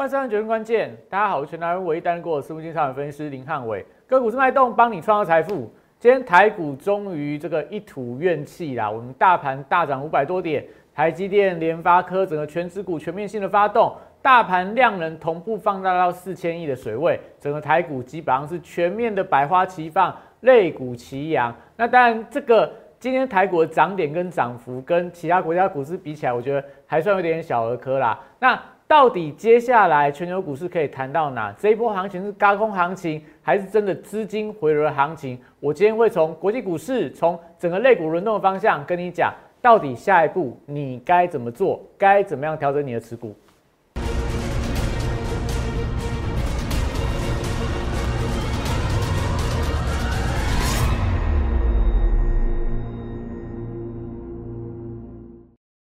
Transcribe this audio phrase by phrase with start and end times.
[0.00, 5.70] 欢迎收看《决定关键》，大家好，我是全台湾唯一担任过私募金商的分析师林汉伟，个股是脉动，帮你创造财富。
[5.98, 21.54] 今天台股终于这个一吐怨气啦，我们大盘大涨五百多点，台积电、联发科整个全指股全面性的发动，大盘量能同步放大到四千亿的水位，整个台股基本上是全面的百花齐放，类股齐扬。
[21.76, 28.18] 那当然，这个今天台股的涨点跟涨幅跟其他国家股市比起来，我觉得还算有点小儿科啦。
[28.38, 28.58] 那
[28.90, 31.54] 到底接下来全球股市可以谈到哪？
[31.56, 35.38] 这一波行情是高空行情，还是真的资金回流的行情？
[35.60, 43.32] 我今天会从国际股市，从整个类股轮动的方向跟你讲，到底下一步你该怎么做，该怎么样调整你的持股。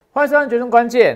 [0.09, 1.15] 欢迎收看《决胜关键》。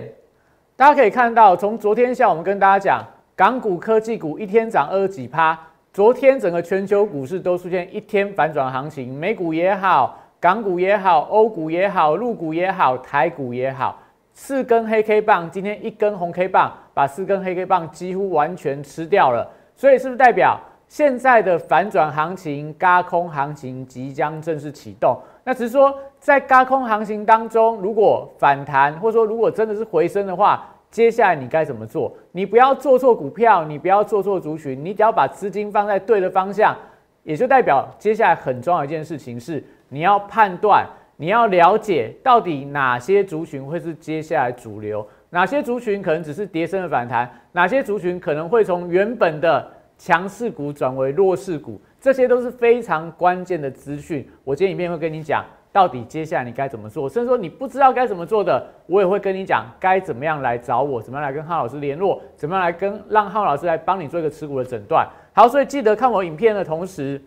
[0.80, 5.58] 大家可以看到，从昨天下午我们跟大家讲，港股科技股一天涨二十几趴。
[5.92, 13.98] 昨天整个全球股市都出现一天反转行情，美股也好，港股也好，欧股也好，陆股也好，台股也好，
[14.32, 19.46] 四根黑 K 棒，今天一根红 K 棒，把四根黑 K 棒几乎完全吃掉了。
[19.76, 25.18] 所以是不是代表现在的反转行情、嘎空行情即将正式启动？
[25.44, 32.12] 那只是说，在高空行情当中，如果反弹，或者说如果真的是回升的话，接下来你该怎么做？
[32.32, 36.76] 你不要做错股票，你不要做错族群，你只要把资金放在对的方向，
[37.22, 51.80] 也就代表接下来很重要一件事情是，你要判断，你要了解到底哪些族群会是接下来主流，哪些族群可能只是跌升的反弹，哪些族群可能会从原本的强势股转为弱势股。
[52.00, 65.08] 这些都是非常关键的资讯，我今天影片会跟你讲，到底接下来你该怎么做，甚至说你不知道该怎么做的，我也会跟你讲该怎么样来找我，怎么样来跟浩老师联络，怎么样来跟让浩老师来帮你做一个持股的诊断。
[65.32, 67.22] 好，所以记得看我影片的同时，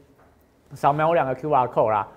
[0.73, 2.07] 扫描我两个 Q R code 啦。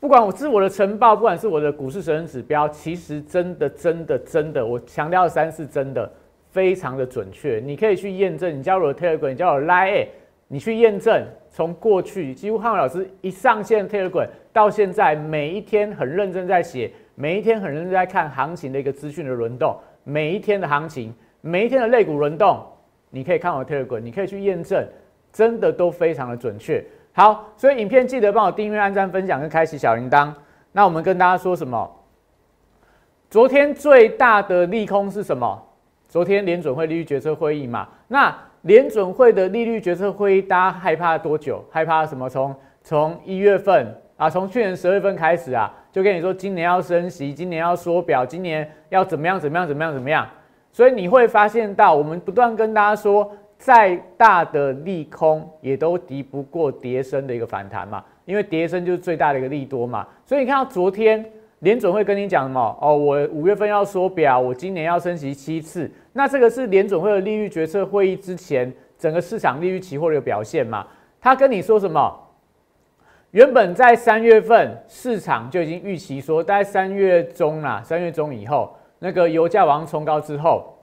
[0.00, 6.12] 不管我是我的晨报，不管是我的股市神人指标，其实真的真的真的，我强调三是真的，
[6.50, 7.58] 非常的准确。
[7.64, 10.08] 你可以去验证，你加入我的 Telegram，你加入我 Line，
[10.54, 11.26] 你去验证。
[11.50, 22.64] 从过去几乎汉老师一上线 Telegram 到现在，每一天很认真在写，每一天很认真在看行情的一个资讯的轮动，每一天的行情，每一天的类股轮动，
[23.10, 24.86] 你可以看我 Telegram，你可以去验证，
[25.32, 26.84] 真的都非常的准确。
[27.12, 30.32] 好，所以影片记得帮我订阅、按赞、分享跟开启小铃铛。
[30.70, 31.90] 那我们跟大家说什么？
[33.28, 35.60] 昨天最大的利空是什么？
[36.08, 37.88] 昨天联准会利率决策会议嘛？
[38.06, 38.32] 那。
[38.64, 41.62] 联准会的利率决策会议，大家害怕多久？
[41.70, 42.28] 害怕什么？
[42.30, 49.38] 从从一月份啊，从去年十二月份开始啊，就跟你说今年要升息，今年要缩表，今年要怎么样？
[49.38, 49.68] 怎么样？
[49.68, 49.92] 怎么样？
[49.92, 50.26] 怎么样？
[50.72, 60.08] 所以你会发现到，我们不断跟大家说，再大的利空也都敌不过跌升的一个反弹嘛，因为跌升就是最大的一个利多嘛。
[60.24, 61.22] 所以你看到昨天。
[61.64, 62.78] 联准会跟你讲什么？
[62.78, 65.90] 哦，我五月份要缩表，我今年要升息七次。
[66.12, 70.86] 那这个是联准会的利率决策会议之前整个市场利率期货的表现嘛？
[71.22, 72.14] 他跟你说什么？
[73.30, 80.78] 原本在三月份市场就已经预期说，大概三月中啦，三月中以后，那个油价往上冲高之后，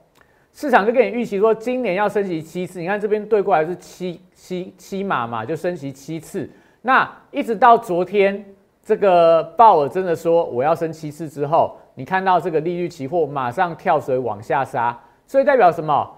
[0.52, 2.80] 市场就跟你预期说，今年要升息七次。
[2.80, 6.50] 你看这边对过来是七七七码嘛，就升息七次。
[6.82, 8.44] 那一直到昨天。
[8.84, 16.10] 这个鲍尔真的说我要升七次之后，你看到这个利率期货马上跳水往下杀，所以代表什么？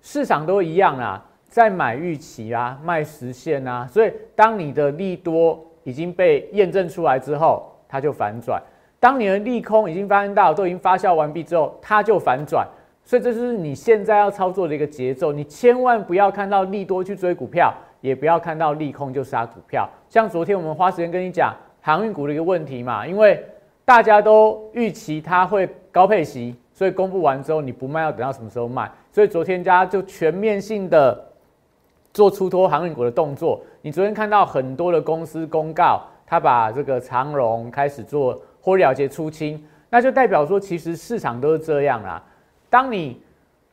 [0.00, 3.88] 市场都一样啊，在买预期啊，卖实现啊。
[3.90, 8.56] 所以当你的利多已经被验证出来之后，它就反转；
[9.00, 12.64] 当你的利空已经发生到都已经发酵完毕之后，它就反转。
[13.04, 15.32] 所以这就是你现在要操作的一个节奏。
[15.32, 19.88] 你千万不要看到利多去追股票，也不要看到利空就杀股票。
[20.08, 21.52] 像昨天我们花时间跟你讲。
[21.82, 23.44] 航运股的一个问题嘛，因为
[23.84, 28.90] 大家都预期它会高配息，所以公布完之后你不卖要等到什么时候卖？
[29.12, 31.22] 所以昨天家就全面性的
[32.14, 33.60] 做出脱航运股的动作。
[33.82, 42.22] 你昨天看到很多的公司公告，他把这个长荣开始做获利了结出清，那就代表说其实市场都是这样啦。
[42.70, 43.20] 当你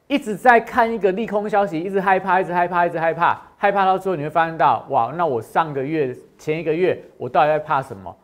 [0.09, 8.17] 一直在看一个利空消息，一直害怕，一直害怕，一直害怕，害怕到最后你会发现到，哇，那我上个月、前一个月我到底在怕什么？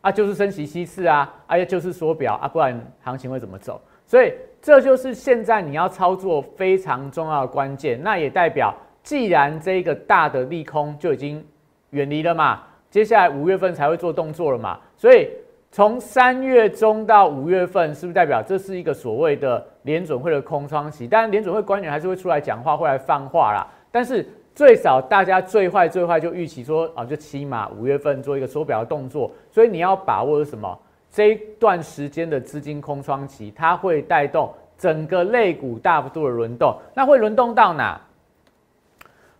[0.00, 3.78] 啊，就是升息七次啊，哎呀，就是缩表啊，不然行情会怎么走？
[4.06, 8.02] 所以这就是现在你要操作非常重要的关键。
[8.02, 11.44] 那也代表，既然这个大的利空就已经
[11.90, 15.28] 远离了嘛，接下来五月份才会做动作了嘛，所以
[15.70, 19.62] 从三月中到五月份，是不是代表这是一个所谓的？
[19.86, 21.06] 联准会的空窗期。
[21.08, 23.66] 当然，联准会官员还是会出来讲话，会来放话啦。
[23.90, 29.30] 但是最少大家最坏最坏就预期说啊，就起码五月份做一个缩表的动作。
[29.50, 30.78] 所以你要把握什么？
[31.10, 36.76] 这一段时间的资金空窗期，它会带动整个类股大幅度的轮动。
[36.92, 37.98] 那会轮动到哪？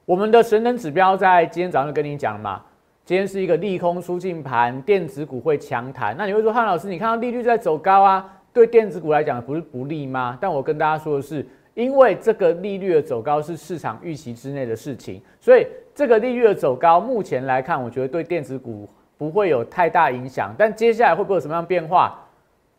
[0.06, 2.62] 我们的神能指标在今天早上就跟你讲了嘛。
[3.04, 6.16] 今天是一个利空出尽盘，电子股会强弹。
[6.16, 10.38] 那你会说，汉老师，你看到利率在走高啊，对电子股来讲不是不利吗？
[10.41, 11.44] 但我跟大家说的是，
[11.75, 18.88] 因为这个利率的走高是市场预期之内的事情，所以这个利率的走高，目前来看，我觉得对电子股
[19.19, 20.55] 不会有太大影响。
[20.56, 22.19] 但接下来会不会有什么样变化？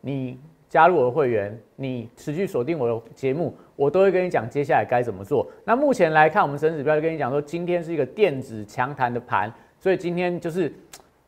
[0.00, 0.36] 你
[0.68, 5.48] 加入我的会员，你持续锁定我的节目，我都会跟你讲接下来该怎么做。
[5.64, 9.48] 那目前来看，我们神指标就跟你讲说，今天是一个电子强弹的盘。
[9.78, 10.72] 所以今天就是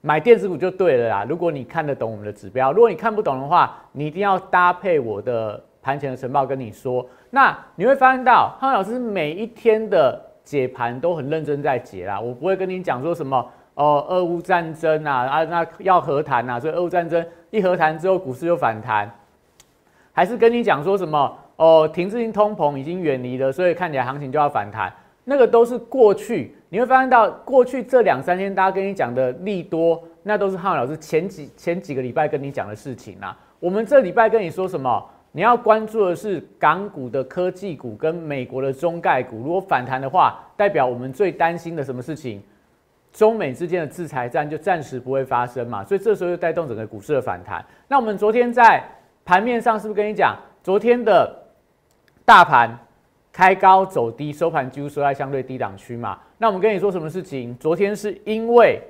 [0.03, 1.27] 买电子股就对了啦。
[1.29, 7.07] 如果你看得懂我们的指标，如果你看不懂的话，你一定要搭配我的盘前的晨报跟你说。
[7.31, 12.19] 那你会发现到康老师每一天的解盘都很认真在解啦。
[12.19, 19.11] 我不会跟你讲说什么哦，俄乌战争啊啊，那要和谈啊，所以俄乌战争一和谈之后股市就反弹，
[20.13, 24.93] 还是跟你讲说什么哦，停滞性通膨已经远离了，所以看起来行情就要反弹。
[25.25, 33.37] 那个都是过去，你会发现到过去这两三天，大家跟你讲的利多，那都是汉老师前几前几个礼拜跟你讲的事情啊。
[33.59, 35.05] 我们这礼拜跟你说什么？
[35.33, 42.43] 你要关注的是港股的科技股跟美国的中概股，如果反弹的话，代表我们最担心的什么事情？
[43.13, 47.65] 中美之间的制裁战就暂时不会发生嘛，所以这时候就带动整个股市的反弹。
[47.89, 48.81] 那我们昨天在
[49.25, 51.37] 盘面上是不是跟你讲，昨天的
[52.25, 52.79] 大盘？
[53.33, 56.19] 开高走低，收盘几乎收在相对低档区嘛。
[56.39, 57.57] 那我们跟你说什么事情？
[57.59, 58.81] 昨天是因为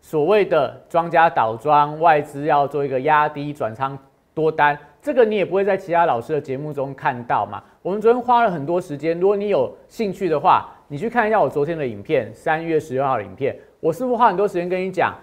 [0.00, 3.98] 所谓的庄家倒庄，外资要做一个压低转仓
[4.34, 7.62] 多单，这个你也不会在其他老师的节目中看到嘛。
[7.82, 15.14] 我们昨天花了很多时间，如果你有兴趣的话，你去看一下我昨天的影片，三月十六号的影片，我是不是花很多时间跟你讲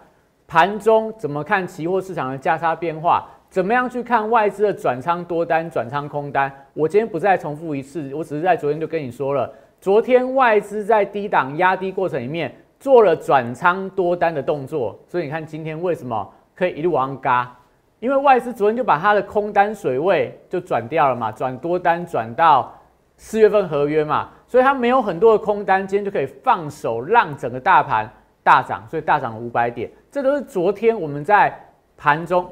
[0.47, 3.29] 盘中怎么看期货市场的价差变化？
[3.55, 6.51] 怎么样去看外资的转仓多单、转仓空单？
[6.73, 9.49] 我今天不再重复一次，我只是在昨天就跟你说了，
[9.79, 17.57] 昨天外资在低档压低过程里面做了转仓多单的动作，所以你看今天为什么可以一路往上嘎？
[18.01, 22.77] 因为外资昨天就把它的空单水位就转掉了嘛，转多单转到
[23.15, 28.11] 四月份合约嘛，所以它没有很多的空单，今天就可以放手让整个大盘
[28.43, 31.57] 大涨，所以大涨了五百点，这都是昨天我们在
[31.95, 32.45] 盘中。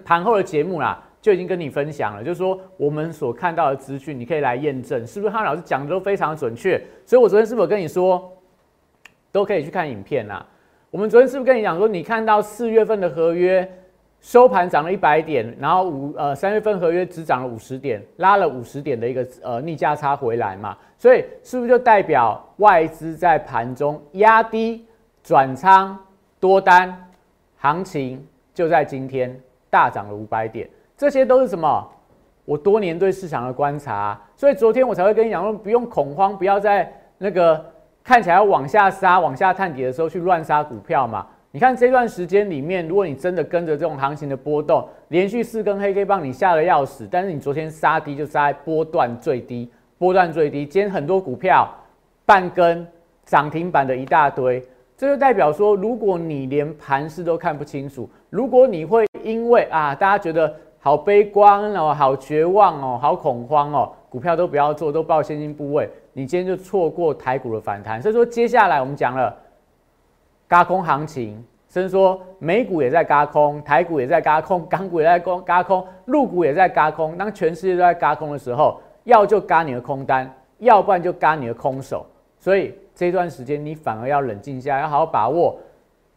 [0.00, 6.80] 盘后的节目啦，就已经跟你分享了，就是说我们所看到的资讯，你可以来验证是不是汉老师讲的都非常的准确。
[7.04, 8.32] 所以我昨天是不是跟你说，
[9.32, 10.44] 都可以去看影片啦。
[10.90, 13.68] 我们昨天是不是跟你讲说，你看到四月份的合约
[14.20, 20.76] 收盘涨了一百点，然后五呃三月份合约只涨了五十点，拉了五十点的一个呃逆价差回来嘛？
[20.96, 24.86] 所以是不是就代表外资在盘中压低
[25.22, 25.98] 转仓
[26.40, 27.10] 多单，
[27.58, 29.38] 行情就在今天？
[29.76, 31.86] 大涨了五百点，这些都是什么？
[32.46, 37.62] 我多年对市场的观察，所以昨天我才会跟你讲，不用恐慌，不要在那个
[38.02, 41.26] 看起来要往下杀、往下探底的时候去乱杀股票嘛。
[41.50, 50.64] 你看这段时间里面，如果你真的跟着这种行情的波动，连续四根黑 K 棒你吓得要死，但是你昨天杀低就杀在波段最低，波段最低。
[50.64, 51.68] 今天很多股票
[52.24, 52.86] 半根
[53.26, 54.66] 涨停板的一大堆。
[54.96, 68.00] 这就代表说，如果你连盘势都看不清楚，如果你会因为啊，大家觉得好悲观哦，好绝望哦，好恐慌哦，股票都不要做，都报现金部位，你今天就错过台股的反弹。
[68.00, 69.36] 所以说，接下来我们讲了，
[70.48, 77.18] 嘎空行情，甚至说美股也在嘎空，台股也在嘎空，港股也在空嘎空，陆股也在嘎空。
[77.18, 82.06] 当全世界都在嘎空的时候，要就嘎你的空单，要不然就嘎你的空手。
[82.38, 82.74] 所以。
[82.96, 85.56] 这段时间你反而要冷静下，要好好把握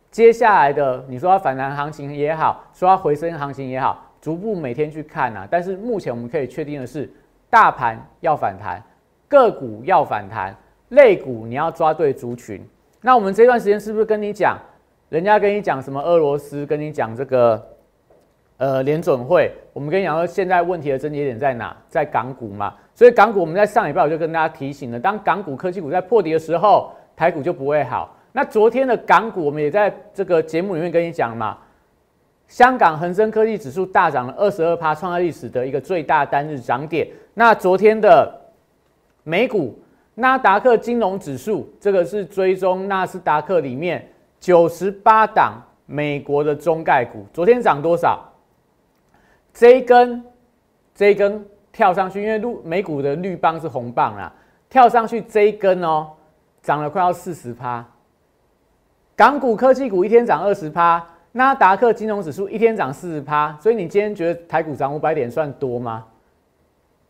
[0.10, 1.06] 接下来的。
[1.10, 5.46] 你说要反弹行情也好，说要回升行情也好，逐步每天去看呐。
[5.52, 7.12] 但是目前我们可以确定的是，
[7.50, 8.82] 大盘要反弹，
[9.28, 10.56] 个股要反弹，
[10.88, 12.66] 类股你要抓对族群。
[13.02, 14.58] 那我们这段时间是不是跟你讲，
[15.10, 17.62] 人家跟你讲什么俄罗斯，跟你讲这个
[18.60, 22.76] 呃联准会，我们跟你讲说现在问题的症结点在哪，在港股嘛。
[22.94, 28.14] 所以港股，我们在上礼拜我就跟大家提醒了，当港股科技股在破底的时候，台股就不会好。
[28.34, 31.58] 那昨天的港股，我们也在这个节目里面跟你讲嘛，
[32.50, 37.08] 香港恒生科技指数大涨了二十二趴，创下历史的一个最大单日涨点。
[37.34, 38.30] 那昨天的
[39.24, 39.80] 美股
[40.16, 44.06] 纳达克金融指数，这个是追踪纳斯达克里面
[44.38, 45.54] 九十八档
[45.86, 48.29] 美国的中概股，昨天涨多少？
[49.54, 50.24] 这一根，
[50.94, 51.46] 这一根。
[51.72, 54.34] 跳上去，因为路美股的绿棒是红棒啦，
[54.70, 56.10] 跳上去这一根哦，
[56.64, 57.86] 涨了快要四十趴。
[59.16, 61.02] 港股科技股一天涨二十趴，
[61.32, 66.06] 纳达克金融指数一天涨四十趴，所以你今天觉得台股涨五百点算多吗？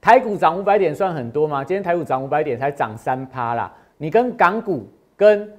[0.01, 1.63] 台股涨五百点算很多吗？
[1.63, 5.51] 今天台股涨五百点才涨三趴啦，你跟港股跟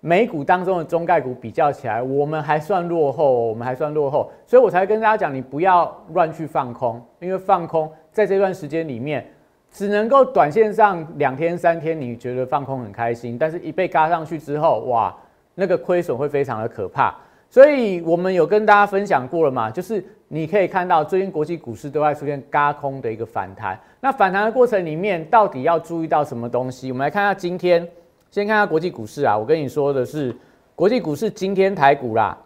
[0.00, 9.26] 美股当中的中概股比较起来，我们还算落后，我们还算落后，所以我才跟大家讲，你不要乱去放空，因为放空在这段时间里面，
[9.70, 15.14] 只能够短线上两天三天，你觉得放空很开心，但是一被嘎上去之后，哇！
[15.60, 17.12] 那个亏损会非常的可怕，
[17.50, 26.92] 所以我们有跟大家分享过了嘛，就是你可以看到最近国际股市都在出现嘎空的一个反弹，那反弹的过程里面到底要注意到什么东西？
[26.92, 27.84] 我们来看一下今天，
[28.30, 30.34] 先看下国际股市啊，我跟你说的是
[30.74, 32.36] 国际股市今天台股啦，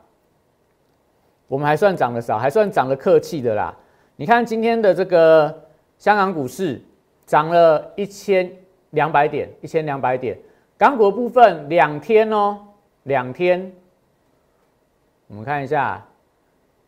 [1.48, 3.74] 我们还算涨得少，还算涨得客气的啦。
[4.16, 5.62] 你看今天的这个
[5.98, 6.80] 香港股市
[7.26, 8.50] 涨了一千
[8.90, 10.38] 两百点，一千两百点，
[10.76, 12.58] 港股部分两天哦。
[13.04, 13.72] 两天，
[15.26, 16.00] 我们看一下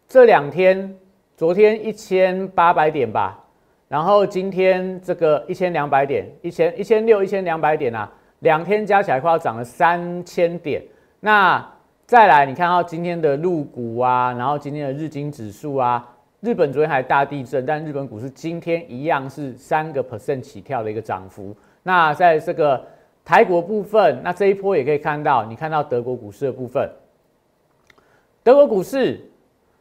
[0.07, 0.97] 这两天，
[1.37, 3.45] 昨天一千八百点吧，
[3.89, 8.09] 然后今天这个一千两百点，一千一千六一千两百点啊，
[8.45, 10.81] 两天加起来快要涨了三千点。
[11.19, 11.67] 那
[12.07, 16.09] 再来，你看到今天的陆股啊，然后今天的日经指数啊，
[16.41, 21.53] 日本昨天还大地震，但日本股市今天一样是三个 percent 起跳的一个涨幅。
[21.83, 22.81] 那在这个。
[23.27, 26.87] 台国部分，那这一波也可以看到，你看到德国股市的部分，
[28.43, 29.19] 德国股市，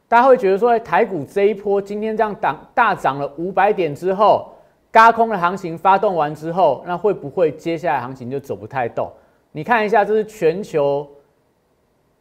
[0.08, 4.53] 大家会觉得说，台股这一波今天这样涨大涨了五百点之后，
[4.94, 9.10] 嘎空的行情发动完之后，那会不会接下来行情就走不太动？
[9.50, 11.04] 你看一下，这是全球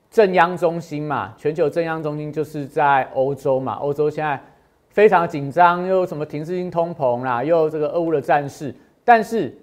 [0.09, 1.35] 正央中心嘛？
[1.37, 3.73] 全球正央中心就是在欧洲嘛？
[3.73, 4.41] 欧洲现在
[4.89, 8.73] 非常紧张，又什么停滞性通膨啦，又这个俄乌的战事，
[9.05, 9.55] 但是。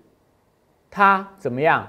[0.93, 1.87] 它怎么样？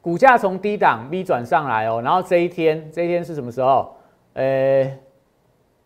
[0.00, 3.92] 股价从低档 V 转上来哦，然后这一天，这一天是什么时候？
[4.34, 4.88] 呃，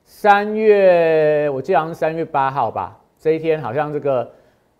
[0.05, 2.99] 三月，我记得好像是三月八号吧。
[3.19, 4.31] 这一天好像这个，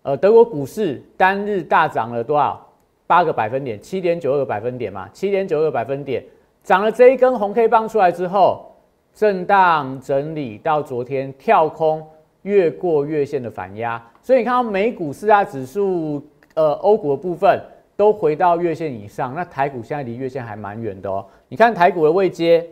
[0.03, 2.67] 呃，德国股市单日大涨了多少？
[3.07, 6.23] 八个百分点，七点九二个百分点嘛，七点九二个百分点，
[6.63, 8.71] 涨了这一根红 K 棒出来之后，
[9.13, 12.05] 震荡整理到昨天跳空
[12.43, 16.21] 越过月线的反压，所以你看到美股四大指数。
[16.53, 17.61] 呃，欧股的部分
[17.95, 21.25] 都回到月线以上，那台股现在离月线还蛮远的哦。
[21.47, 22.67] 你看台股的位阶，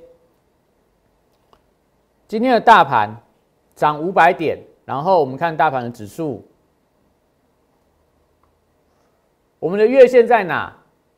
[2.28, 3.16] 今天的大盘
[3.76, 6.46] 涨五百点，然后我们看大盘的指数，
[9.60, 10.74] 我们的月线在哪？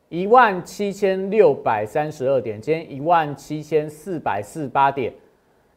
[0.08, 5.12] 一万七千六百三十二点，今天一万七千四百四十八点。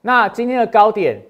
[0.01, 1.22] 那今天的高点，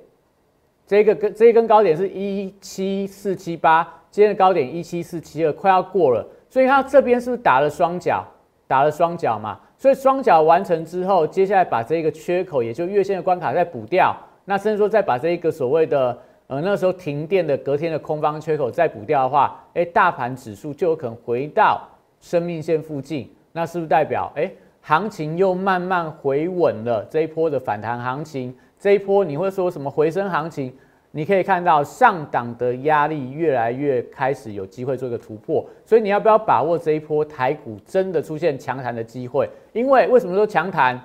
[0.87, 3.83] 这个跟这一根高点是一七四七八。
[4.09, 8.25] 今天的高点一七四七二，快要过了，所以它这边是不是打了双脚？
[8.65, 14.15] 打了双脚嘛，所以双脚完成之后，接下来把这个缺口，也就月线的关卡再补掉，
[14.45, 21.81] 那甚至说再把这一个所谓的呃那时候停电的隔天的空方缺口再补掉的话，哎，大盘指数就有可能回到
[22.19, 27.03] 生命线附近，那是不是代表哎行情又慢慢回稳了？
[27.09, 30.71] 这一波的反弹行情，这一波你会说什么回升行情？
[31.11, 39.49] 你可以看到上档的压力越来越开始有机会做一个突破，所以你要不要把握这一波台股真的出现强弹的机会？
[39.71, 40.99] 因为为什么说强弹？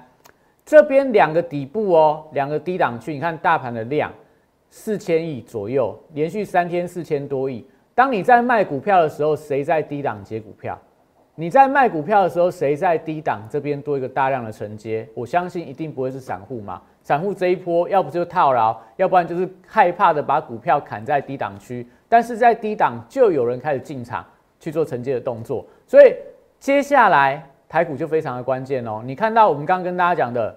[0.66, 4.12] 这边两个底部哦，两个低档区，你看大盘的量
[4.70, 7.66] 四千亿左右，连续三天四千多亿。
[7.94, 10.78] 当你在卖股票的时候，谁在低档接股票？
[11.34, 15.08] 你在卖股票的时候，谁在低档这边多一个大量的承接？
[15.14, 16.80] 我相信一定不会是散户嘛。
[17.02, 24.24] 散户这一波，要不就套牢，要不然就是害怕的把股票砍在低档区，但是在低档就有人开始进场
[24.58, 26.14] 去做承接的动作，所以
[26.58, 29.00] 接下来台股就非常的关键哦。
[29.02, 30.54] 你看到我们刚刚跟大家讲的，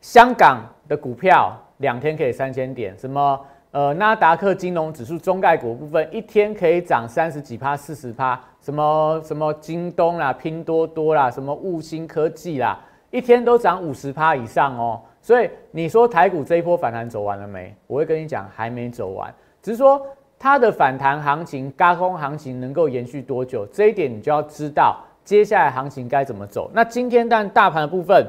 [0.00, 3.40] 香港的股票两天可以三千点，什么
[3.72, 12.78] 呃纳达克金融指数中概股部分一天可以涨三十几趴、四十趴，什么什么京东啦、拼多多啦、什么物兴科技啦。
[13.10, 17.74] 一天都涨五十趴以上哦，所以你说台股这一波反弹走完了没？
[17.86, 20.00] 我会跟你讲，还没走完，只是说
[20.38, 26.70] 它的反弹行情、高空行情能够延续多久，这一点你就要知道接下来行情该怎么走。
[26.74, 28.26] 那今天但大盘的部分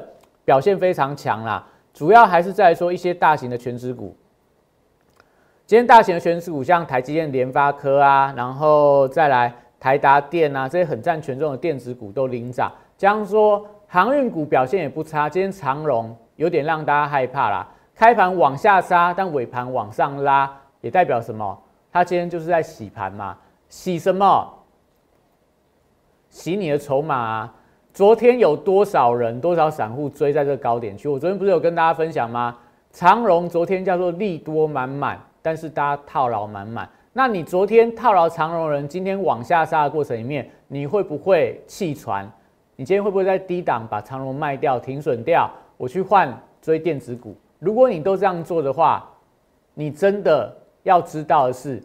[0.50, 1.64] 表现非常强啦，
[1.94, 4.16] 主要还是在说一些大型的全指股。
[5.64, 13.64] 今天大型的全指股像台积电、联发科啊，然后再来台达电啊，这些很占权重的电子股都领涨，加上说。
[13.86, 17.68] 航运股表现也不差，今天长荣有点让大家害怕啦。
[17.92, 20.48] 开盘往下杀，但尾盘往上拉，
[20.80, 21.60] 也代表什么？
[21.92, 23.36] 它今天就是在洗盘嘛，
[23.68, 24.48] 洗什么？
[26.28, 27.54] 洗你的筹码啊！
[28.00, 31.06] 昨天有多少人、多少散户追在这个高点区？
[31.06, 32.56] 我昨天不是有跟大家分享吗？
[32.90, 36.88] 长荣昨天叫做利多满满，但是大家套牢满满。
[37.12, 42.24] 那你昨天套牢长荣人，今天往下杀的过程里面，你会不会弃船？
[42.74, 45.50] 你今天会不会在低档把长荣卖掉、停损掉？
[45.76, 47.36] 我去换追电子股？
[47.58, 49.06] 如果你都这样做的话，
[49.74, 50.50] 你真的
[50.84, 51.82] 要知道的是。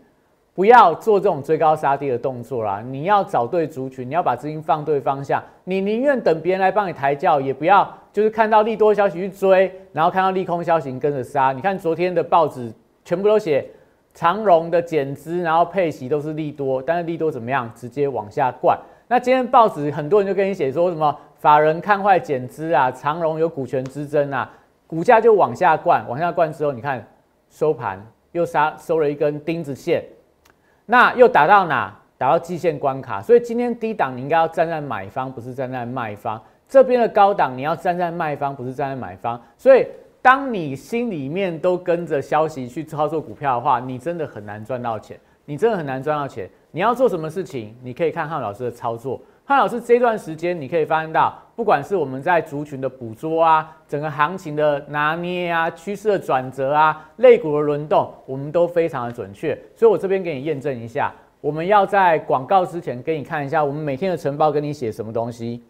[0.55, 2.81] 不要做这种追高杀低的动作啦！
[2.81, 5.43] 你要找对族群，你要把资金放对方向。
[5.65, 11.51] 你宁愿等别人来帮你抬轿，也不要就是看到利多消息去追，然后看到利空消息跟着杀。
[11.51, 13.69] 你看昨天的报纸全部都写
[14.13, 17.69] 长荣的减资，然后配息都是利多，但是利多怎么样？
[17.75, 18.79] 直接往下灌。
[19.09, 24.50] 那今天报纸很多人就跟你写说什么法人看坏减资啊，长荣有股权之争啊，
[24.88, 27.05] 股价就往下灌，往下灌之后，你看
[27.50, 30.01] 收盘又杀收了一根钉子线。
[30.86, 31.94] 那又打到哪？
[32.18, 36.42] 打到季线关卡，所以今天低档你应该要站在买方，不是站在卖方。
[36.65, 39.39] 这边的高档你要站在卖方，不是站在买方。
[39.58, 39.86] 所以
[40.22, 46.50] 当你心里面都跟着消息去操作股票的话，你真的很难赚到钱，你真的很难赚到钱。
[46.72, 47.75] 你要做什么事情？
[47.84, 49.20] 你可以看看老师的操作。
[49.47, 59.55] 汉老师这段时间，你可以发现到，不管是我们在族群的捕捉啊，整个行情的拿捏啊，趋势的转折啊，类股的轮动，我们都非常的准确。
[59.75, 65.63] 所以我这边给你验证一下，我们要在广告之前给你看一下，我们每天的晨报跟你写什么东西。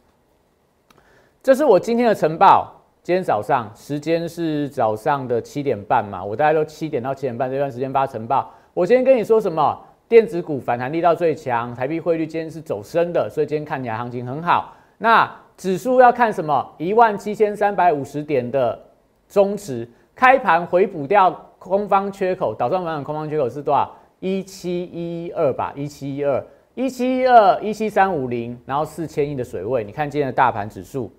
[1.44, 8.50] 这是我今天的晨报，今天早上时间是早上的七点半嘛，我大概都七点到七点半这段时间发晨报。
[8.74, 9.78] 我今天跟你说什么？
[10.08, 14.76] 电子股反弹力道最强，台币汇率今天是走升的，所以今天看起来行情很好。
[15.00, 16.74] 那指数要看什么？
[16.78, 18.80] 一万七千三百五十点的
[19.28, 23.96] 中值开盘回补掉空方缺口，导上反转空方缺口是多少？
[24.20, 26.46] 一七一二吧，一七一二，
[26.76, 29.84] 一七一二，一七三五零，然后四千亿的水位。
[29.84, 31.12] 你看今天的大盘指数，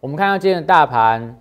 [0.00, 1.38] 我们看到今天的大盘。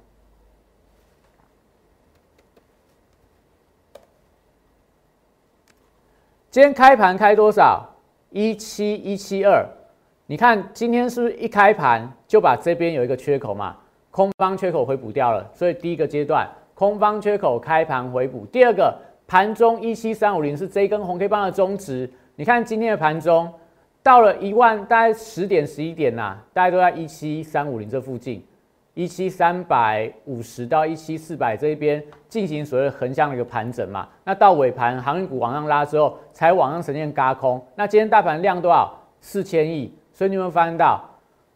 [6.54, 7.84] 今天开盘开多少？
[8.30, 9.68] 一七一七二。
[10.28, 13.76] 你看今天是不是一开盘就把这边有一个缺口嘛？
[14.12, 15.50] 空方缺口回补掉了。
[15.52, 18.46] 所以第一个阶段，空方缺口开盘回补。
[18.52, 22.08] 第二个，盘中一七三五零是这根红 K 棒的中值。
[22.36, 23.52] 你看今天的盘中
[24.04, 28.46] 到了一万，大概十点十一点呐，大家都在一七三五零这附近。
[28.93, 37.60] 一七三百五十到一七四百这一边进行所谓横向的一个盘整嘛，那到尾盘航运股往上拉之后，才往上呈现嘎空。
[37.75, 38.95] 那今天大盘量多少？
[39.19, 39.91] 四千亿。
[40.13, 41.03] 所以你有没有发现到，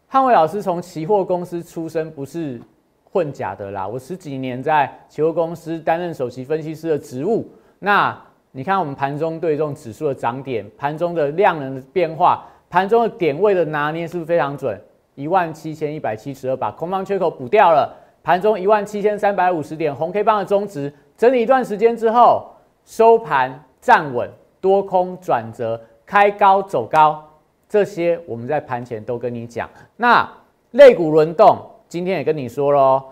[0.07, 2.59] 汉伟老师从期货公司出身，不是
[3.03, 3.87] 混假的啦。
[3.87, 7.47] 我十几年在期货公司担任首席分析师的职务。
[7.77, 8.19] 那
[8.51, 14.81] 你看我们盘中对这种指数的涨点，盘中的量能的变化，盘中的点位的拿捏，是不是非常准？
[15.17, 17.91] 一万七千一百七十二，把空方缺口补掉了。
[18.21, 22.47] 盘中一万七千三百五十点，红 K 棒的中值整理一段时间之后，
[22.85, 24.29] 收盘站稳，
[24.61, 27.27] 多空转折，开高走高，
[27.67, 29.67] 这些我们在盘前都跟你讲。
[29.95, 30.29] 那
[30.71, 33.03] 类股轮动，今天也跟你说喽，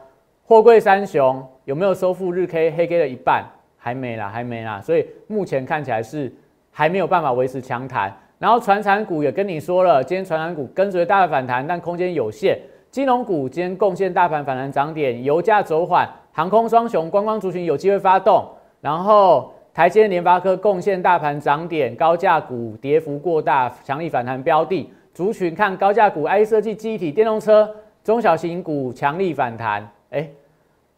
[0.46, 3.46] 货柜三雄有没有收复日 K 黑 K 的一半？
[3.78, 4.80] 还没啦，还没啦。
[4.80, 6.32] 所以目前看起来是
[6.70, 8.16] 还没有办法维持强弹。
[8.46, 12.56] 然后传产股也跟你说了，今天传产股跟随大盘反弹，但空间有限。
[12.92, 18.48] 金融股今天贡献大盘反弹涨点，油价走缓，航空双雄、观光族群有机会发动。
[18.82, 27.68] 然后台积电、联发科贡献大盘涨点，高价股跌幅过大，强力反弹标的族群看高价股，I 设计、记忆体、电动车、
[28.04, 29.90] 中小型股强力反弹。
[30.12, 30.30] 哎，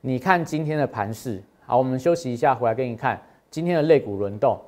[0.01, 3.17] 你看今天的盘势，好，我们休息一下，回来给你看
[3.49, 4.60] 今天的类股轮动。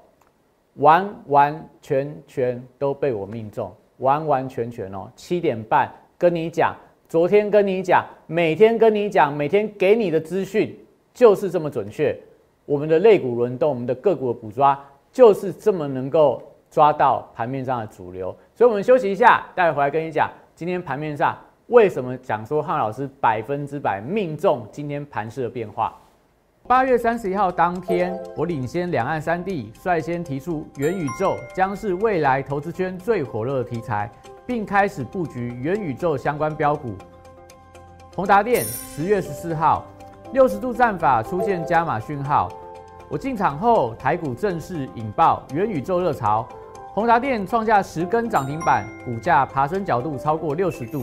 [0.80, 5.10] 完完全全都被我命中，完完全全哦！
[5.16, 6.76] 七点半跟你讲，
[7.08, 10.78] 昨天跟你讲，每天跟你讲，每天给你的资讯
[11.14, 12.18] 就是这么准确。
[12.66, 14.80] 我们的肋骨轮动，我们的个股的捕抓，
[15.12, 18.34] 就是这么能够抓到盘面上的主流。
[18.56, 21.38] 所以，我们休息一下，待会回来跟你讲，今天盘面上
[21.68, 26.00] 为什么讲说汉老师百分之百命中今天盘势的变化。
[26.70, 34.08] 八月三十一号当天，我领先两岸三地，率先提出元宇宙将是未来投资圈最火热的题材，
[34.46, 36.94] 并开始布局元宇宙相关标股。
[38.16, 39.84] 宏达电十月十四号，
[40.32, 42.48] 六十度战法出现加码讯号，
[43.10, 46.48] 我进场后，台股正式引爆元宇宙热潮，
[46.94, 51.02] 宏达电创下十根涨停板，股价爬升角度超过六十度。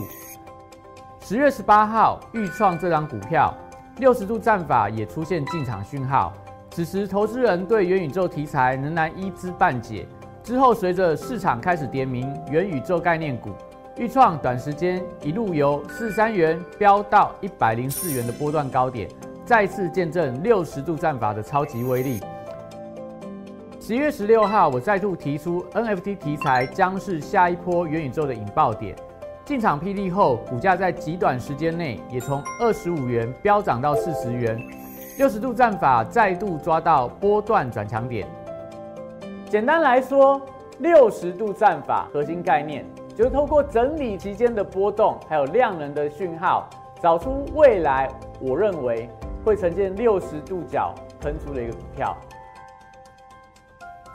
[1.19, 3.53] 十月十八号，预创这张股票。
[3.99, 6.31] 六十度战法也出现进场讯号，
[6.71, 10.07] 此时投资人对元宇宙题材仍然一知半解。
[10.43, 13.51] 之后，随着市场开始点名元宇宙概念股，
[13.97, 19.09] 预创短时间一路由四三元飙到一百零四元的波段高点，
[19.47, 22.21] 再次见证六十度战法的超级威力。
[23.81, 28.95] 十一月十六号，我再度提出 NFT 题材将是下一波元宇宙的引爆点。
[29.47, 34.61] 进场霹雳后，股价在极短时间内也从二十五元飙涨到四十元，
[35.19, 38.27] 六十度战法再度抓到波段转强点。
[39.49, 40.43] 简单来说，
[40.81, 46.69] 六十度战法核心概念就是透过整理期间的波动，还有量能的讯号，
[47.01, 49.09] 找出未来我认为
[49.45, 52.17] 会呈现六十度角喷出的一个股票。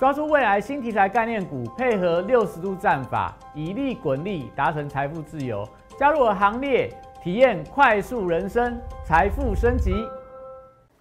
[0.02, 5.64] 抓住未来新题材概念股，配合六十度战法，以利滚利，达成财富自由。
[5.96, 6.90] 加入我行列，
[7.22, 9.94] 体验快速人生，财富升级。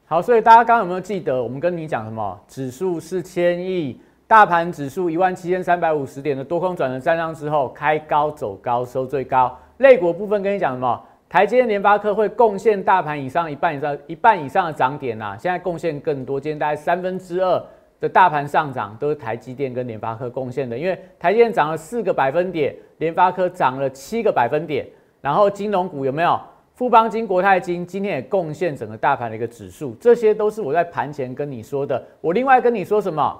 [0.04, 2.38] 好，所以大家刚刚有没有记得，我们跟你讲什么？
[2.46, 9.58] 指数四千亿，大盘指数一万七千三百五十点的多空转的站上之后，开高走高，收最高。
[9.78, 11.02] 类股部分跟你讲什么？
[11.26, 17.64] 台积、联发科会贡献大盘以上一半以上一半以上的涨点呐，现在贡献更多，今天大概三分之二。
[18.00, 24.86] 的大盘上涨都是台积电跟联发科贡献的，因为台积电涨了四个百分点，联发科涨了七个百分点，
[25.20, 26.40] 然后金融股有没有？
[26.74, 32.02] 富邦金、国泰金今天也贡献整个大盘的一个指数，这些都是我在盘前跟你说的。
[32.22, 33.38] 我另外跟你说什么？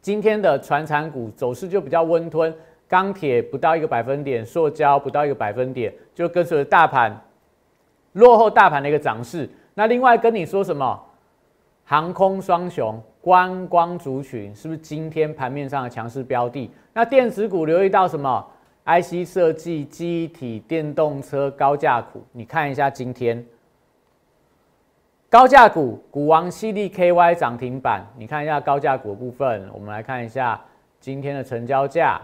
[0.00, 2.52] 今天的船产股走势就比较温吞，
[2.88, 7.16] 钢铁不到一个百分点，塑胶不到一个百分点，就跟随着大盘
[8.14, 9.48] 落后大盘的一个涨势。
[9.74, 11.00] 那另外跟你说什么？
[11.92, 12.98] 航空双雄。
[13.20, 16.70] 观光族群是不是今天盘面上的强势标的？
[16.94, 18.42] 那电子股留意到什么
[18.86, 23.44] ？IC 设计、机体、电动车高价股，你看一下今天
[25.28, 30.58] 高价股股王 CDKY 涨停板，你看一下高价股部分，我们来看一下
[30.98, 32.18] 今天的成交价。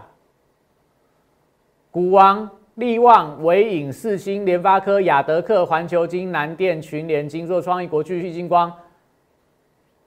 [1.91, 8.73] 股王力旺、伟影、四星、联发科、亚德克、环球金、南电、群联、金座、创意、国巨、旭金光。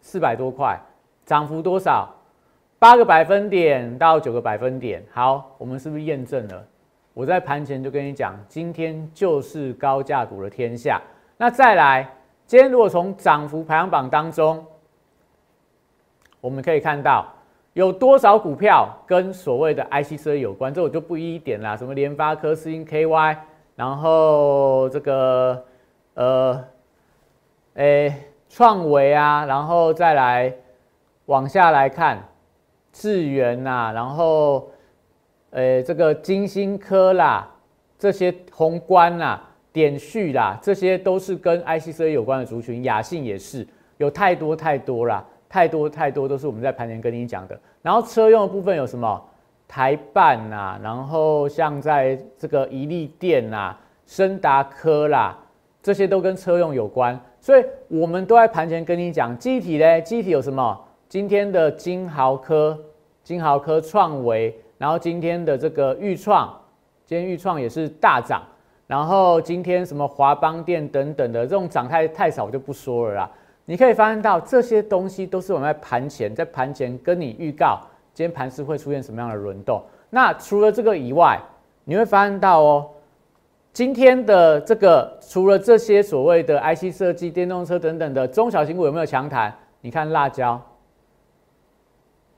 [0.03, 0.79] 四百多块，
[1.25, 2.15] 涨幅多少？
[2.79, 5.03] 八个百分点到九个百分点。
[5.13, 6.67] 好，我们是不是验证了？
[7.15, 11.01] 我在盘前就跟你讲，今天就是高价股的天下。
[11.37, 12.11] 那再来，
[12.45, 14.67] 今天如果从涨幅排行榜当中，
[16.41, 17.25] 我们可以看到
[17.75, 21.77] 有多少股票跟所谓的 IC 设计有关，这我就不一一点啦。
[21.77, 23.37] 什么联发科、思英 KY，
[23.77, 25.65] 然后这个
[26.15, 26.65] 呃，
[27.75, 28.15] 诶。
[28.55, 30.55] 创维啊，然后再来
[31.25, 32.23] 往下来看
[32.93, 34.69] 智源呐，然后
[35.53, 37.49] 呃这个金星科啦，
[37.99, 47.59] 这些宏观啦、点序啦，这些都是跟 IC 设计有关的族群，雅信也是，有太多太多啦，太多太多都是我们在盘前跟你讲的。
[47.81, 49.29] 然后车用的部分有什么？
[49.67, 55.39] 台办呐，然后像在这个宜利电呐、深达科啦，
[55.83, 57.19] 这些都跟车用有关。
[57.43, 60.81] 所以我们都在盘前跟你讲，机体嘞，机体有什么？
[61.09, 62.79] 今天的金豪科、
[63.25, 66.57] 金豪科创维，然后今天的这个裕创，
[67.05, 68.41] 今天裕创也是大涨，
[68.87, 73.31] 然后今天什么华邦电等等的这种涨太太少，我就不说了啦。
[73.65, 77.81] 你可以发现到这些东西都是我们在盘前，在盘前跟你预告，
[78.15, 79.83] 今天盘市会出现什么样的轮动。
[80.11, 81.41] 那除了这个以外，
[81.83, 82.89] 你会发现到哦。
[83.73, 89.51] 今天的这个，除了这些所谓的 IC 设计、电动车等等的中小型股有没有强弹？
[89.81, 90.61] 你看辣椒，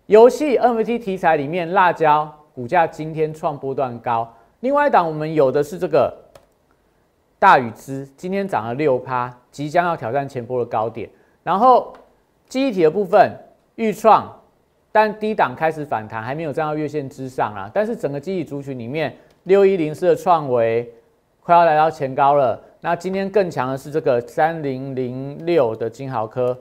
[0.07, 4.33] 游戏 NFT 题材里面，辣椒股价今天创波段高。
[4.61, 6.17] 另外一档我们有的是这个
[7.41, 11.11] 大禹之，今天涨了六趴，即将要挑战前波的高点。
[11.43, 11.93] 然后
[12.49, 13.37] 记忆体的部分，
[13.75, 14.33] 预创，
[14.93, 17.69] 但低档开始反弹，还没有站到月线之上啊。
[17.75, 20.89] 但是整个记忆族群里面，六一零四的创维。
[21.45, 22.59] 快要来到前高了。
[22.81, 26.59] 那今天更强的是这个三零零六的金豪科，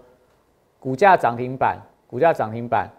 [0.78, 2.89] 股价涨停板，股价涨停板，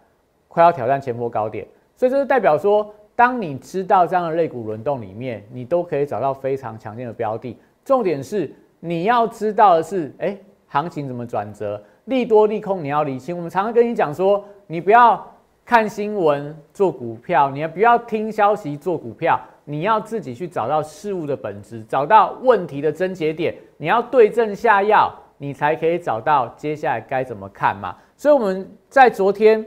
[0.49, 1.67] 快要挑战前波高点。
[1.95, 7.55] 所以这是代表说，当你知道这样的类股轮动里面，你都可以找到非常强劲的标的。
[7.85, 10.35] 重点是你要知道的是，哎，
[10.67, 13.37] 行情怎么转折，利多利空你要理清。
[13.37, 15.23] 我们常常跟你讲说，你不要
[15.67, 19.39] 看新闻做股票，你也不要听消息做股票。
[19.65, 27.97] 你要自己去找到事物的本质，找到问题的症结点，你要对症下药，你才可以找到接下来该怎么看嘛。
[28.17, 29.65] 所以我们在昨天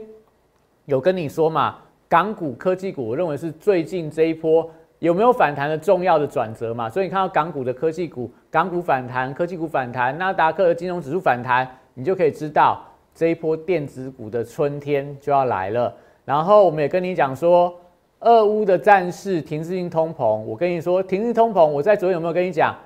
[0.86, 6.88] 有跟你说嘛，港股科技股，我认为是最近这一波有没有反弹的重要的转折嘛。
[6.88, 12.80] 所以你看到港股的科技股，港股反弹，科技股反弹，纳达克的金融指数反弹，你就可以知道
[13.14, 15.92] 这一波电子股的春天就要来了。
[16.24, 17.74] 然后我们也跟你讲说，
[18.20, 22.76] 俄乌的战事停滞性通膨，我跟你说停滞通膨，我在昨天有没有跟你讲？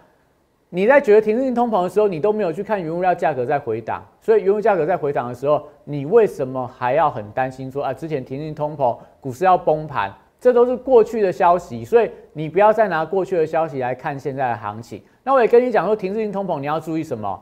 [0.69, 10.13] 你在觉得停滞性通膨的时候，你都没有去看原物料价格在回档，所以原物价格在回档的时候，你为什么还要很担心说啊，之前停滞性通膨股市要崩盘？
[10.41, 15.01] 这都是过去的消息，所以你不要再拿过去的消息来看现在的行情。
[15.23, 17.41] 那我也跟你讲说，停滞性通膨你要注意什么？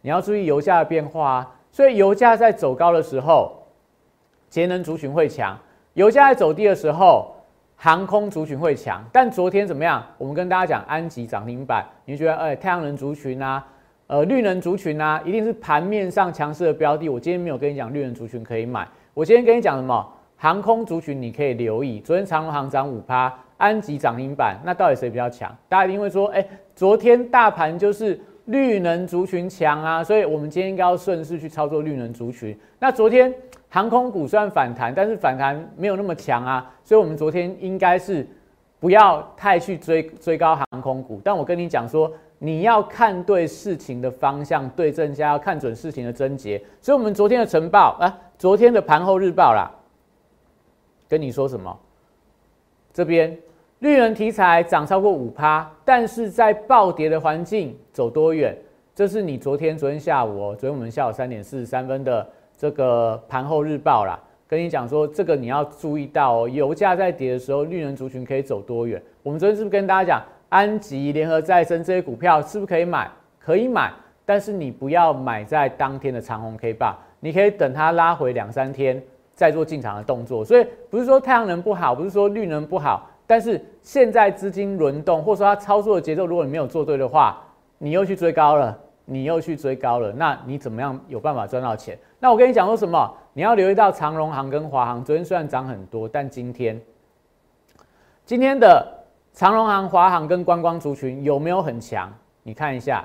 [0.00, 1.54] 你要注意油价的变化啊。
[1.70, 3.52] 所以油价在走高的时候，
[4.48, 5.54] 节能族群会强；
[5.94, 7.34] 油价在走低的时候。
[7.82, 10.04] 航空族群会强，但昨天怎么样？
[10.18, 13.66] 我们跟大家讲，安吉涨停板，你觉得哎，太阳能族群啊，
[14.06, 17.08] 呃，绿能族群啊，一定是盘面上强势的标的。
[17.08, 20.06] 我今天没有跟你讲绿能族群可以买，我今天跟你讲什么？
[20.36, 22.00] 航空族群你可以留意。
[22.00, 25.50] 昨天长隆航涨五趴，安吉涨停板，那到底谁比较强？
[25.66, 32.58] 大家一定会说，哎，昨天大盘就是绿能族群强啊，所以我们今天应该要顺势去操作绿能族群。
[32.78, 33.34] 那昨天。
[33.72, 38.26] 航空股虽然反弹，但是反弹没有那么强啊，所以我们昨天应该是
[38.80, 41.20] 不要太去追追高航空股。
[41.22, 46.60] 但我跟你讲说，你要看对事情的方向，对症下，要看准事情的症结。
[46.80, 49.70] 所以，我们昨天的晨报啊，昨天的盘后日报啦，
[51.08, 51.78] 跟你说什么？
[52.92, 53.38] 这边
[53.80, 58.54] 绿能题材涨超过五趴，但是在暴跌的环境走多远？
[58.94, 62.26] 这是你昨天昨天下午哦，昨天我们下午三点四十三分的。
[62.58, 69.02] 这个盘后日报啦，跟你讲说，这个你要注意到哦，油价在跌的时候，绿能族群可以走多远？
[69.22, 73.10] 我们昨天是不是跟大家讲，安吉、联合再生这些股票是不是可以买？
[73.38, 73.90] 可以买，
[74.26, 80.44] 但是你不要买在当天的长红 K 棒，你可以等它拉回两三天再做进场的动作。
[80.44, 87.40] 所以不是说太阳能不好，不是说绿能不好，但是现在资金轮动或者说它操作的节奏，如果你没有做对的话，
[87.78, 91.96] 你又去追高了，你又去追高了，那你怎么样有办法赚到钱？
[92.18, 93.14] 那我跟你讲说什么？
[93.32, 96.82] 你要留意到长荣航跟华航，昨天虽然涨很多，但今天
[98.26, 98.84] 今天的
[99.32, 102.12] 长荣航、华航跟观光族群有没有很强？
[102.42, 103.04] 你看一下，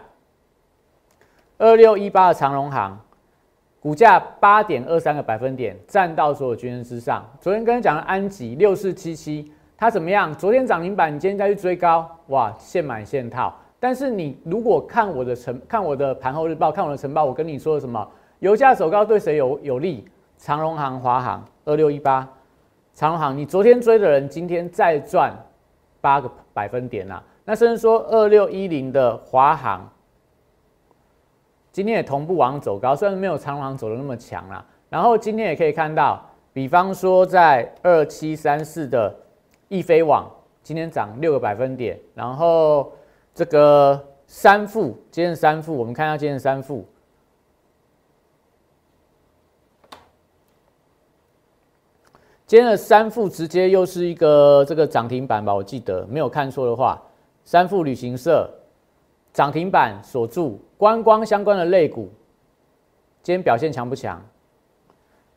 [1.60, 3.00] 二六一八的长荣航
[3.80, 7.24] 股价八点二三个百分点，占到所有均线之上。
[7.40, 10.34] 昨天跟你讲的安吉六四七七，它怎么样？
[10.34, 13.54] 昨天涨停板，你今天再去追高，哇，现买现套。
[13.80, 18.08] 但是你如果看我的晨，看我的盘后日报，看我的晨报，我跟你说什么？
[18.40, 20.08] 油价走高对谁有有利？
[20.38, 22.28] 长荣行、华航二六一八，
[22.94, 25.34] 长荣行，你昨天追的人，今天再赚
[26.02, 27.24] 八个百分点啦。
[27.46, 29.90] 那甚至说二六一零的华航，
[31.72, 34.66] 今天也同步往走高，虽然没有长荣行走的那么强啦。
[34.90, 39.16] 然后今天也可以看到，比方说在二七三四的
[39.76, 40.32] 易飞网，
[40.64, 42.00] 今天涨六个百分点。
[42.14, 42.94] 然后
[43.34, 46.86] 这个三富，今天三富，我们看一下今天三富。
[52.48, 55.54] 今天的三富直接又是一个这个涨停板吧？
[55.54, 57.02] 我记得没有看错的话，
[57.44, 58.50] 三富旅行社
[59.34, 62.10] 涨停板锁住观光相关的类股，
[63.24, 64.24] 今天表现强不强？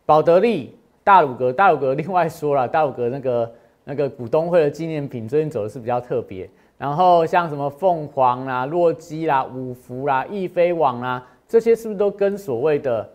[0.05, 3.51] 宝德利、大鲁阁、大鲁阁另外说了，大鲁阁那个
[3.88, 6.46] 那个股东会的纪念品最近走的是比较特别。
[6.77, 13.09] 然后像什么凤凰啦、洛基啦、五福啦、易飞网啦，这些是不是都跟所谓的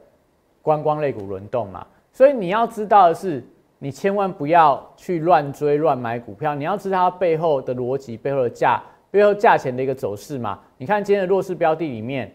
[0.64, 1.86] 观光类股轮动嘛？
[2.12, 3.44] 所以你要知道的是。
[3.80, 8.82] 你千万不要去乱追乱买股票，你要知道它背后的逻辑、背后的价、
[9.12, 10.58] 背后价钱的一个走势嘛。
[10.78, 12.34] 你看今天的弱势标的里面，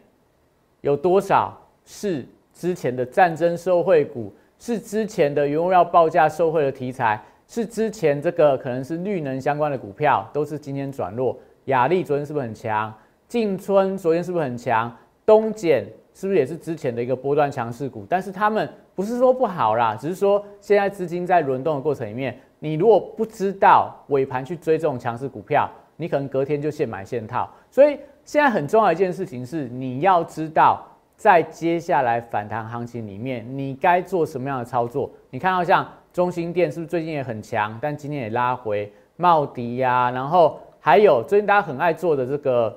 [0.82, 11.36] 有多少是之前的战争受惠股，是之前的原物料报价受惠的题材，是之前这个可能是绿能相关的股票，都是今天转弱。
[11.64, 12.94] 雅丽昨天是不是很强？
[13.26, 14.96] 进春昨天是不是很强？
[15.26, 15.84] 东碱
[16.14, 18.06] 是不是也是之前的一个波段强势股？
[18.08, 18.68] 但是他们。
[18.94, 27.48] 不是说不好啦，只是说现在资金在轮动的过程里面，你如果不知道尾盘去追这种强势股票，你可能隔天就现买现套。
[27.70, 30.84] 所以现在很重要一件事情是，你要知道
[31.14, 35.08] 在接下来反弹行情里面，你该做什么样的操作。
[35.30, 42.76] 你看到像中心店是不是最近也很强，但今天也拉回茂迪呀，然后还有最近大家很爱做的这个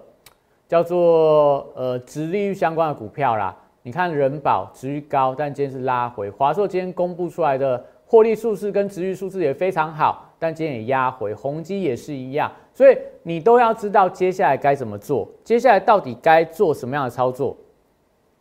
[0.68, 3.56] 叫做呃直利率相关的股票啦。
[3.84, 6.30] 你看人保值率高，但今天是拉回。
[6.30, 11.34] 华硕今天公布出来的获利数字跟值率数字也非常好，但今天也压回。
[11.34, 17.58] 宏基也是一样，所以你都要知道接下来该怎么做，接下来到底该做什么样的操作。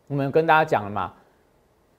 [0.08, 1.10] 我们跟大家讲了嘛，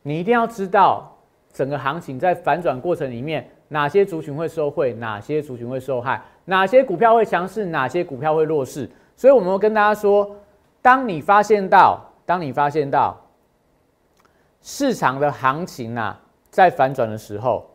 [0.04, 1.11] 你一定要知道
[1.54, 8.90] 整个行情在反转过程里面，哪些族群会受惠，哪些族群会受害，哪些股票会强势，哪些股票会弱势。
[9.16, 10.36] 所以我们会跟大家说，
[10.82, 13.18] 当你发现到，当你发现到。
[14.64, 17.66] 市场的行情啊，在反转的时候，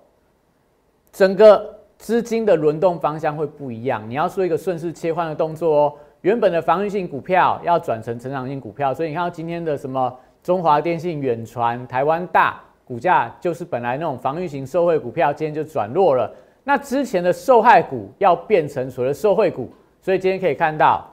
[1.11, 4.09] 整个资金的轮动方向会不一样。
[4.09, 5.95] 你要做一个顺势切换的动作哦。
[6.21, 16.33] 原本的防御性股票要转成成长性股票，所以你看到今天的什么中华电信、远传、台湾大股价，就是本来那种防御型受惠股票，今天就转弱了。
[16.62, 19.68] 那之前的受害股要变成所谓的受惠股，
[20.01, 21.05] 所以今天可以看到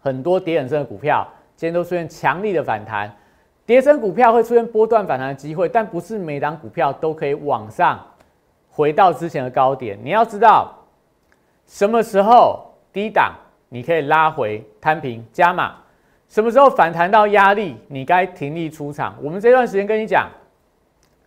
[0.00, 3.12] 很多跌很深的股票，今天都出现强力的反弹。
[3.64, 8.00] 跌升股票会出现波段反弹的机会，但不是每档股票都可以往上
[8.70, 9.98] 回到之前的高点。
[10.04, 10.72] 你要知道，
[11.66, 13.34] 什么时候低档
[13.68, 15.74] 你可以拉回摊平加码，
[16.28, 19.16] 什么时候反弹到压力，你该停利出场。
[19.20, 20.28] 我们这段时间跟你讲，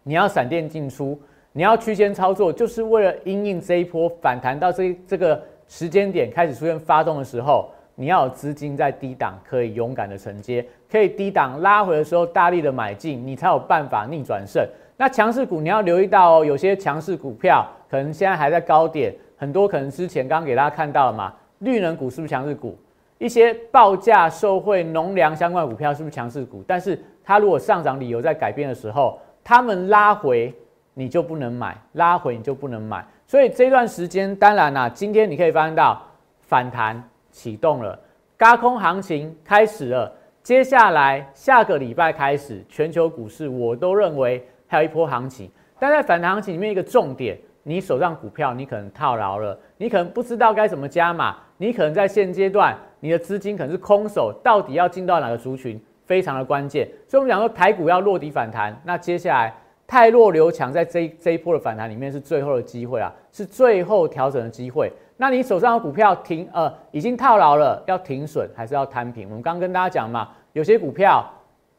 [0.04, 1.20] 你要闪电进出，
[1.52, 7.70] 你要区间操作，就是为了因应这一波反弹到这这个时间点开始出现发动的时候。
[7.96, 14.66] 你要有资金在低档可以勇敢的承接，可以低档拉回的时候大力的买进，你才有办法逆转胜。
[14.96, 22.78] 那强势股你要留意到哦，有些强势股票可能现在还在高点，很多可能之前刚给大家看到了嘛，绿能股是不是强势股？
[23.18, 26.64] 一些报价受惠农粮相关股票是不是强势股？
[26.66, 30.54] 但是它如果上涨理由在改变的时候，他们拉回
[30.94, 33.04] 你就不能买，拉回你就不能买。
[33.26, 36.00] 所以这段时间当然啦，今天你可以发现到
[36.42, 37.04] 反弹。
[37.32, 38.00] 启动了，
[38.38, 40.14] 高空行情开始了。
[40.44, 45.50] 接下来下个礼拜开始，全球股市我都认为还有一波行情。
[45.80, 56.90] 但在反弹行情里面，一个重点，你手上股票你可能套牢了，你可能不知道该怎么加码，你可能在现阶段你的资金可能是空手，到底要进到哪个族群，非常的关键。
[57.08, 59.54] 所以我们讲说台股要落底反弹，那接下来
[59.86, 64.92] 泰弱留强，在这这一波的反弹里面是最后的机会啊，是最后调整的机会。
[65.18, 69.28] 那你手上的股票停呃已经套牢了，要停损还是要摊平？
[69.30, 71.24] 我们刚刚跟大家讲嘛，有些股票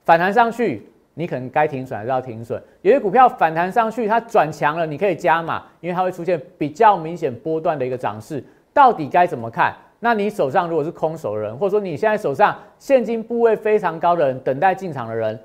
[0.05, 8.45] 反弹上去，你可能该停损还是要停损；有些股票反弹上去，它转强了，你可以加码，因为它会出现比较明显波段的一个涨势。
[8.73, 9.75] 到底该怎么看？
[10.01, 15.39] 那你手上如果是空手人，或者说你现在手上现金部位非常高的人，等待进场的人，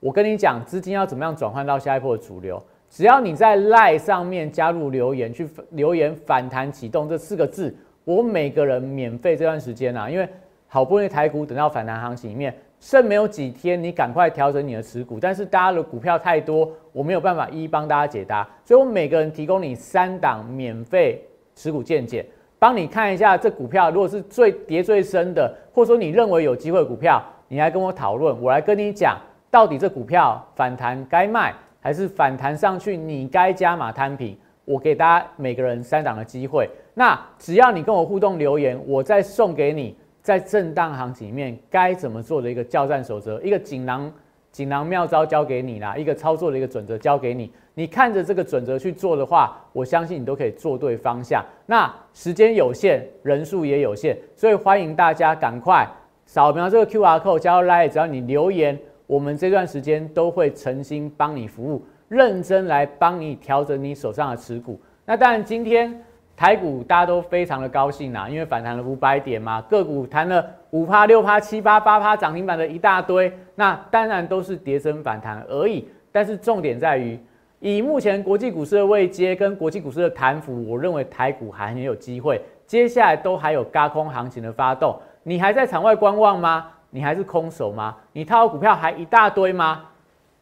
[0.00, 2.62] 我跟你讲，资金要怎么样转换到下一波的主流？
[2.88, 10.28] 只要你在赖上面加入留言，去留言反弹启动这四个字，我每个人免费这段时间啊，因为
[10.68, 15.18] 好不容易台股等到反弹行情里面剩没有几天，你赶快调整你的持股。
[15.18, 21.20] 但是大家的股票太多，我没有办法一一帮大家解答，所以我每个人提供你三档免费
[21.56, 22.24] 持股见解，
[22.58, 29.18] 帮你看一下这股票如果是最跌最深的，或者说你认为有机会股票，你来跟我讨论，我来跟你讲
[29.50, 31.54] 到底这股票反弹该卖。
[31.78, 34.36] 还是反弹上去，你该加码摊平。
[34.64, 36.68] 我给大家每个人三档的机会。
[36.94, 44.12] 那只要你跟我互动留言，我再送给你在震荡行情里面该怎么做的一个交战守则，一个锦囊
[44.50, 47.52] 锦囊妙招交给你啦，一个操作的一个准则交给你。
[47.78, 51.44] 你看着这个准则去做的话，我相信你都可以做对方向。
[51.66, 55.86] 那时间有限，人数也有限，所以欢迎大家赶快
[56.24, 58.78] 扫描这个 Q R code 加入 Line，只要你留言。
[59.06, 64.80] 我们这段时间都会诚心帮你服务，认真来帮你调整你手上的持股。
[65.04, 66.02] 那当然，今天
[66.34, 73.30] 台股大家都非常的高兴啦，因为反弹了五百点嘛，个股弹了五趴、六趴、七趴、八趴，涨停板的一大堆。
[73.54, 75.86] 那当然都是跌升反弹而已。
[76.10, 77.20] 但是重点在于，
[77.66, 82.40] 以目前国际股市的位阶跟国际股市的弹幅，我认为台股还很有机会。
[82.64, 86.68] 接下来都还有高空行情的发动，你还在场外观望吗？
[86.90, 87.96] 你还是空手吗？
[88.12, 89.82] 你套股票还一大堆吗？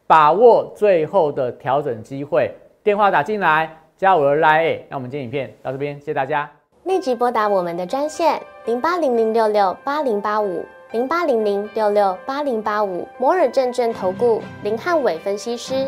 [0.05, 2.51] 把握最后的调整机会，
[2.83, 4.81] 电话打进来，加我的 line。
[4.87, 6.47] 那我们今天影片到这边，谢谢大家。
[6.83, 15.87] 立即拨打我们的专线零八零零六六八零八五零八零零六六八零八五摩尔证券投顾林汉伟分析师。